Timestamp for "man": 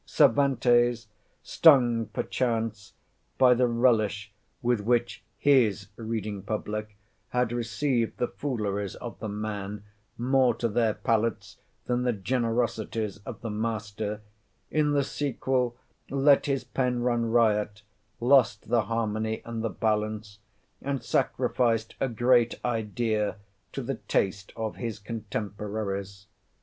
9.29-9.83